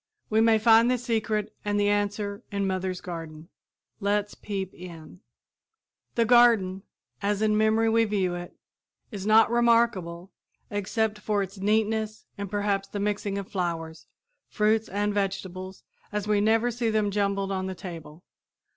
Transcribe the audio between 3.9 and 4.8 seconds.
Let's peep